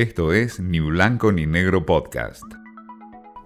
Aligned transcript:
Esto 0.00 0.32
es 0.32 0.60
Ni 0.60 0.80
Blanco 0.80 1.30
ni 1.30 1.44
Negro 1.44 1.84
Podcast. 1.84 2.42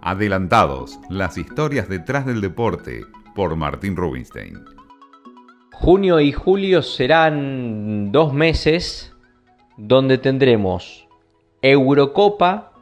Adelantados, 0.00 0.98
las 1.08 1.38
historias 1.38 1.88
detrás 1.88 2.26
del 2.26 2.40
deporte, 2.40 3.02
por 3.36 3.54
Martín 3.54 3.94
Rubinstein. 3.94 4.58
Junio 5.70 6.18
y 6.18 6.32
julio 6.32 6.82
serán 6.82 8.10
dos 8.10 8.34
meses 8.34 9.14
donde 9.76 10.18
tendremos 10.18 11.06
Eurocopa 11.62 12.72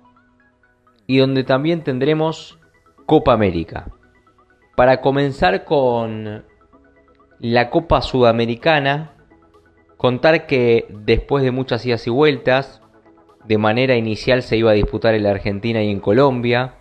y 1.07 1.19
donde 1.19 1.45
también 1.45 1.85
tendremos 1.85 2.59
Copa 3.05 3.35
América. 3.35 3.91
Para 4.77 5.03
comenzar 5.03 5.67
con 5.67 6.43
la 7.39 7.69
Copa 7.69 8.01
Sudamericana, 8.01 9.13
contar 9.99 10.47
que 10.47 10.87
después 10.89 11.45
de 11.45 11.51
muchas 11.51 11.85
idas 11.85 12.07
y 12.07 12.11
vueltas, 12.11 12.81
de 13.49 13.57
manera 13.57 13.97
inicial 13.97 14.43
se 14.43 14.59
iba 14.59 14.73
a 14.73 14.75
disputar 14.75 15.15
en 15.15 15.23
la 15.23 15.31
Argentina 15.31 15.83
y 15.83 15.91
en 15.91 16.01
Colombia. 16.01 16.75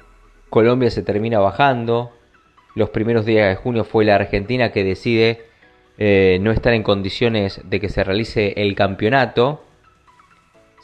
Colombia 0.49 0.91
se 0.91 1.01
termina 1.01 1.39
bajando. 1.39 2.11
Los 2.75 2.89
primeros 2.89 3.25
días 3.25 3.47
de 3.47 3.55
junio 3.55 3.85
fue 3.85 4.03
la 4.03 4.15
Argentina 4.15 4.73
que 4.73 4.83
decide 4.83 5.45
eh, 5.97 6.39
no 6.41 6.51
estar 6.51 6.73
en 6.73 6.83
condiciones 6.83 7.61
de 7.63 7.79
que 7.79 7.87
se 7.87 8.03
realice 8.03 8.53
el 8.57 8.75
campeonato. 8.75 9.63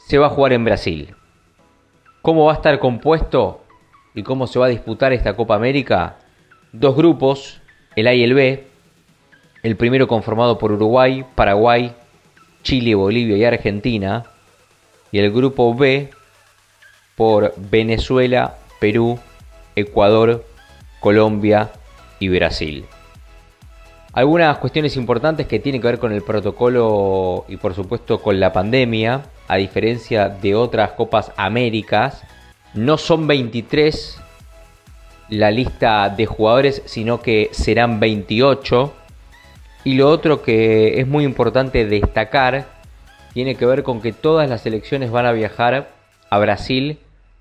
Se 0.06 0.16
va 0.16 0.28
a 0.28 0.30
jugar 0.30 0.54
en 0.54 0.64
Brasil. 0.64 1.14
¿Cómo 2.22 2.46
va 2.46 2.52
a 2.52 2.56
estar 2.56 2.78
compuesto 2.78 3.62
y 4.14 4.22
cómo 4.22 4.46
se 4.46 4.58
va 4.58 4.66
a 4.66 4.70
disputar 4.70 5.12
esta 5.12 5.36
Copa 5.36 5.54
América? 5.54 6.16
Dos 6.72 6.96
grupos, 6.96 7.60
el 7.94 8.06
A 8.06 8.14
y 8.14 8.22
el 8.22 8.32
B. 8.32 8.68
El 9.62 9.76
primero 9.76 10.08
conformado 10.08 10.56
por 10.56 10.72
Uruguay, 10.72 11.26
Paraguay, 11.34 11.92
Chile, 12.62 12.94
Bolivia 12.94 13.36
y 13.36 13.44
Argentina 13.44 14.30
y 15.14 15.20
el 15.20 15.30
grupo 15.30 15.72
B 15.76 16.10
por 17.14 17.54
Venezuela, 17.56 18.56
Perú, 18.80 19.20
Ecuador, 19.76 20.44
Colombia 20.98 21.70
y 22.18 22.28
Brasil. 22.30 22.84
Algunas 24.12 24.58
cuestiones 24.58 24.96
importantes 24.96 25.46
que 25.46 25.60
tienen 25.60 25.80
que 25.80 25.86
ver 25.86 26.00
con 26.00 26.10
el 26.10 26.22
protocolo 26.22 27.44
y 27.48 27.58
por 27.58 27.74
supuesto 27.74 28.20
con 28.20 28.40
la 28.40 28.52
pandemia, 28.52 29.22
a 29.46 29.54
diferencia 29.54 30.28
de 30.28 30.56
otras 30.56 30.90
Copas 30.94 31.30
Américas, 31.36 32.24
no 32.74 32.98
son 32.98 33.28
23 33.28 34.18
la 35.28 35.52
lista 35.52 36.08
de 36.08 36.26
jugadores, 36.26 36.82
sino 36.86 37.22
que 37.22 37.50
serán 37.52 38.00
28. 38.00 38.92
Y 39.84 39.94
lo 39.94 40.10
otro 40.10 40.42
que 40.42 40.98
es 40.98 41.06
muy 41.06 41.22
importante 41.22 41.86
destacar 41.86 42.73
tiene 43.34 43.56
que 43.56 43.66
ver 43.66 43.82
con 43.82 44.00
que 44.00 44.12
todas 44.12 44.48
las 44.48 44.62
selecciones 44.62 45.10
van 45.10 45.26
a 45.26 45.32
viajar 45.32 45.90
a 46.30 46.38
Brasil 46.38 46.98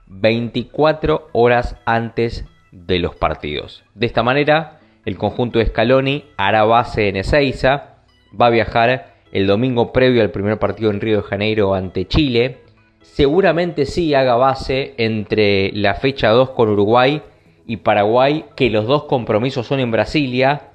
24 0.08 1.30
horas 1.32 1.78
antes 1.86 2.46
de 2.72 2.98
los 3.00 3.16
partidos. 3.16 3.84
De 3.94 4.08
esta 4.08 4.24
manera, 4.24 4.80
el 5.06 5.18
conjunto 5.18 5.60
de 5.60 5.68
Scaloni 5.68 6.26
hará 6.36 6.64
base 6.64 7.10
en 7.10 7.18
Ezeiza, 7.18 7.98
va 8.40 8.48
a 8.48 8.50
viajar 8.50 9.14
el 9.32 9.46
domingo 9.46 9.94
previo 9.94 10.24
al 10.24 10.32
primer 10.32 10.58
partido 10.58 10.90
en 10.90 11.00
Río 11.00 11.18
de 11.18 11.24
Janeiro 11.24 11.76
ante 11.76 12.08
Chile. 12.08 12.58
Seguramente 13.02 13.86
sí 13.86 14.16
haga 14.16 14.36
base 14.36 14.96
entre 14.98 15.72
la 15.74 15.94
fecha 15.94 16.30
2 16.30 16.52
con 16.52 16.70
Uruguay 16.70 17.22
y 17.68 17.78
Paraguay, 17.78 18.46
que 18.56 18.72
los 18.72 18.88
dos 18.88 19.04
compromisos 19.04 19.68
son 19.68 19.80
en 19.80 19.92
Brasilia. 19.92 20.72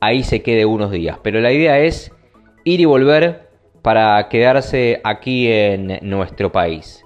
Ahí 0.00 0.22
se 0.22 0.42
quede 0.42 0.64
unos 0.64 0.90
días. 0.90 1.18
Pero 1.22 1.40
la 1.40 1.52
idea 1.52 1.78
es 1.78 2.10
ir 2.64 2.80
y 2.80 2.84
volver 2.86 3.51
para 3.82 4.28
quedarse 4.28 5.00
aquí 5.04 5.48
en 5.48 5.98
nuestro 6.02 6.52
país. 6.52 7.04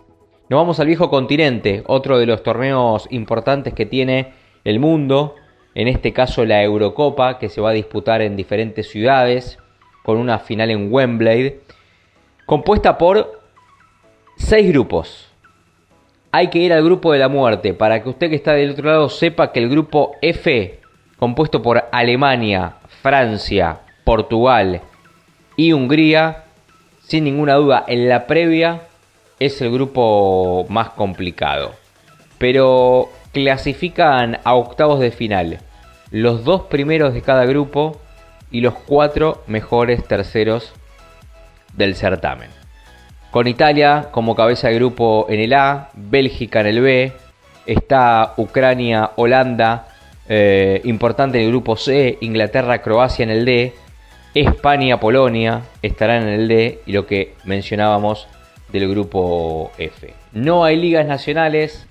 Nos 0.49 0.59
vamos 0.59 0.79
al 0.79 0.87
viejo 0.87 1.11
continente, 1.11 1.83
otro 1.87 2.19
de 2.19 2.27
los 2.27 2.43
torneos 2.43 3.09
importantes 3.11 3.75
que 3.75 3.87
tiene 3.87 4.35
el 4.65 4.79
mundo, 4.79 5.35
en 5.75 5.89
este 5.89 6.13
caso 6.13 6.45
la 6.45 6.63
Eurocopa, 6.63 7.39
que 7.39 7.49
se 7.49 7.61
va 7.61 7.71
a 7.71 7.73
disputar 7.73 8.21
en 8.23 8.37
diferentes 8.37 8.89
ciudades, 8.89 9.59
con 10.05 10.19
una 10.19 10.39
final 10.39 10.71
en 10.71 10.93
Wembley, 10.93 11.61
compuesta 12.47 12.97
por 12.97 13.41
seis 14.37 14.69
grupos. 14.69 15.33
Hay 16.31 16.49
que 16.49 16.59
ir 16.59 16.73
al 16.73 16.85
grupo 16.85 17.13
de 17.13 17.19
la 17.19 17.29
muerte 17.29 17.75
para 17.75 18.03
que 18.03 18.09
usted 18.11 18.31
que 18.31 18.37
está 18.37 18.53
del 18.53 18.71
otro 18.71 18.89
lado 18.89 19.09
sepa 19.09 19.51
que 19.51 19.59
el 19.59 19.69
grupo 19.69 20.13
F, 20.23 20.79
compuesto 21.19 21.61
por 21.61 21.87
Alemania, 21.91 22.77
Francia, 23.03 23.81
Portugal 24.05 24.83
y 25.57 25.73
Hungría, 25.73 26.45
sin 27.07 27.25
ninguna 27.25 27.55
duda, 27.55 27.85
en 27.87 28.09
la 28.09 28.27
previa 28.27 28.83
es 29.39 29.61
el 29.63 29.71
grupo 29.71 30.67
más 30.69 30.91
complicado. 30.91 31.75
Pero 32.39 33.11
clasifican 33.33 34.39
a 34.45 34.55
octavos 34.55 34.99
de 34.99 35.11
final 35.11 35.61
los 36.11 36.45
dos 36.45 36.63
primeros 36.63 37.15
de 37.15 37.23
cada 37.23 37.45
grupo 37.45 38.01
y 38.51 38.61
los 38.61 38.75
cuatro 38.75 39.43
mejores 39.47 40.07
terceros 40.07 40.73
del 41.75 41.95
certamen. 41.95 42.51
Con 43.31 43.47
Italia 43.47 44.09
como 44.11 44.35
cabeza 44.35 44.69
de 44.69 44.75
grupo 44.75 45.27
en 45.29 45.41
el 45.41 45.53
A, 45.53 45.91
Bélgica 45.95 46.61
en 46.61 46.67
el 46.67 46.81
B, 46.81 47.13
está 47.67 48.35
Ucrania, 48.37 49.11
Holanda, 49.17 49.89
eh, 50.29 50.81
importante 50.85 51.39
en 51.39 51.45
el 51.45 51.51
grupo 51.51 51.77
C, 51.77 52.19
Inglaterra, 52.21 52.83
Croacia 52.83 53.23
en 53.23 53.31
el 53.31 53.45
D, 53.45 53.75
España, 54.37 55.01
Polonia 55.01 55.63
estarán 55.81 56.25
en 56.25 56.29
el 56.29 56.49
D 56.49 56.83
y 56.85 56.93
lo 56.93 57.07
que 57.07 57.35
mencionábamos 57.45 58.29
del 58.71 58.87
grupo 58.91 59.71
F. 59.79 60.13
No 60.33 60.65
hay 60.65 60.77
ligas 60.77 61.07
nacionales, 61.07 61.87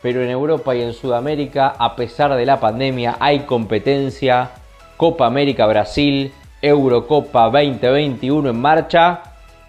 pero 0.00 0.22
en 0.22 0.30
Europa 0.30 0.74
y 0.74 0.80
en 0.80 0.94
Sudamérica, 0.94 1.68
a 1.78 1.94
pesar 1.94 2.34
de 2.34 2.46
la 2.46 2.58
pandemia, 2.60 3.16
hay 3.20 3.40
competencia. 3.40 4.52
Copa 4.96 5.26
América 5.26 5.66
Brasil, 5.66 6.32
Eurocopa 6.62 7.50
2021 7.50 8.50
en 8.50 8.60
marcha 8.60 9.22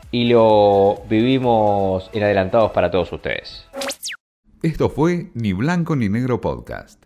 y 0.09 0.25
lo 0.25 1.01
vivimos 1.09 2.09
en 2.13 2.23
adelantados 2.23 2.71
para 2.71 2.89
todos 2.89 3.11
ustedes. 3.11 3.67
Esto 4.61 4.89
fue 4.89 5.31
Ni 5.33 5.51
Blanco 5.51 5.97
ni 5.97 6.07
Negro 6.07 6.39
Podcast. 6.39 7.03